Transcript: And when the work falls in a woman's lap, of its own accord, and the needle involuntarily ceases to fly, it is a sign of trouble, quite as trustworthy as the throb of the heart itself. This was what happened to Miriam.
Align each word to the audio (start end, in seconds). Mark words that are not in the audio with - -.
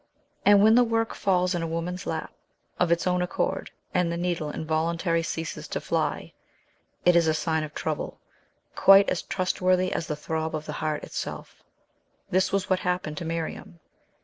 And 0.43 0.63
when 0.63 0.73
the 0.73 0.83
work 0.83 1.13
falls 1.13 1.53
in 1.53 1.61
a 1.61 1.67
woman's 1.67 2.07
lap, 2.07 2.31
of 2.79 2.91
its 2.91 3.05
own 3.05 3.21
accord, 3.21 3.69
and 3.93 4.11
the 4.11 4.17
needle 4.17 4.49
involuntarily 4.49 5.21
ceases 5.21 5.67
to 5.67 5.79
fly, 5.79 6.33
it 7.05 7.15
is 7.15 7.27
a 7.27 7.35
sign 7.35 7.63
of 7.63 7.75
trouble, 7.75 8.19
quite 8.75 9.09
as 9.11 9.21
trustworthy 9.21 9.93
as 9.93 10.07
the 10.07 10.15
throb 10.15 10.55
of 10.55 10.65
the 10.65 10.73
heart 10.81 11.03
itself. 11.03 11.61
This 12.31 12.51
was 12.51 12.67
what 12.67 12.79
happened 12.79 13.17
to 13.17 13.25
Miriam. 13.25 13.79